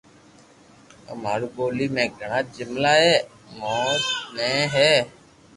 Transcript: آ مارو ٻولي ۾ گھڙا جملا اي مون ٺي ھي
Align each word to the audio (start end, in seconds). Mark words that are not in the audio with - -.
آ 1.11 1.13
مارو 1.23 1.47
ٻولي 1.55 1.87
۾ 1.95 2.03
گھڙا 2.19 2.39
جملا 2.55 2.93
اي 3.03 3.11
مون 3.59 3.89
ٺي 4.35 4.53
ھي 4.73 4.91